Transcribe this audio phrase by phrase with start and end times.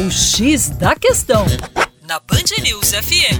[0.00, 1.44] O X da Questão,
[2.08, 3.36] na Band News FM.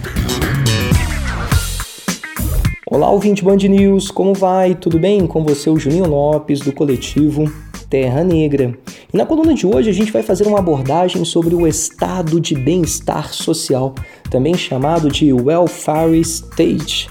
[2.86, 4.74] Olá, ouvinte Band News, como vai?
[4.74, 5.26] Tudo bem?
[5.26, 7.50] Com você, o Juninho Lopes, do coletivo
[7.88, 8.78] Terra Negra.
[9.10, 12.54] E na coluna de hoje a gente vai fazer uma abordagem sobre o estado de
[12.54, 13.94] bem-estar social,
[14.30, 17.08] também chamado de welfare state.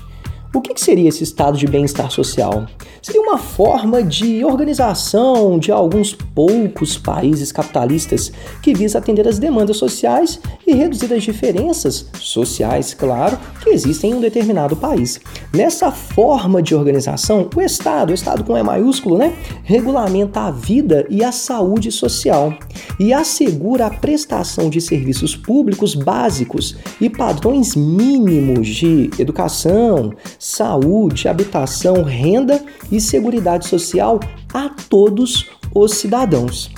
[0.52, 2.66] O que seria esse estado de bem-estar social?
[3.02, 8.32] seria uma forma de organização de alguns poucos países capitalistas
[8.62, 14.16] que visa atender as demandas sociais e reduzir as diferenças sociais, claro, que existem em
[14.16, 15.20] um determinado país.
[15.54, 21.06] Nessa forma de organização, o Estado, o Estado com E maiúsculo, né, regulamenta a vida
[21.10, 22.54] e a saúde social
[23.00, 32.02] e assegura a prestação de serviços públicos básicos e padrões mínimos de educação, saúde, habitação,
[32.02, 34.20] renda e seguridade social
[34.54, 36.72] a todos os cidadãos.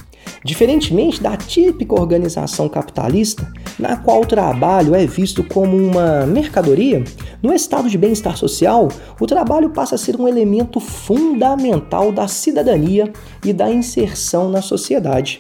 [0.44, 3.48] Diferentemente da típica organização capitalista,
[3.78, 7.04] na qual o trabalho é visto como uma mercadoria,
[7.44, 8.88] no estado de bem-estar social,
[9.20, 13.12] o trabalho passa a ser um elemento fundamental da cidadania
[13.46, 15.40] e da inserção na sociedade.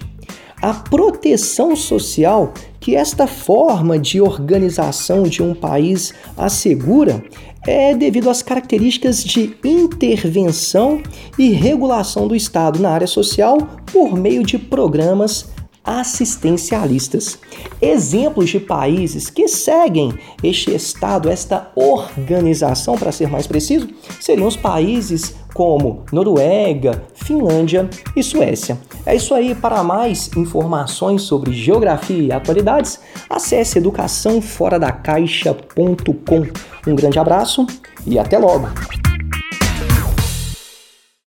[0.61, 7.23] A proteção social que esta forma de organização de um país assegura
[7.65, 11.01] é devido às características de intervenção
[11.37, 13.57] e regulação do Estado na área social
[13.91, 15.49] por meio de programas
[15.83, 17.39] assistencialistas.
[17.81, 23.87] Exemplos de países que seguem este Estado, esta organização, para ser mais preciso,
[24.19, 28.79] seriam os países como Noruega, Finlândia e Suécia.
[29.05, 29.55] É isso aí.
[29.55, 36.47] Para mais informações sobre geografia e atualidades, acesse educaçãoforadacaixa.com.
[36.87, 37.67] Um grande abraço
[38.05, 38.69] e até logo!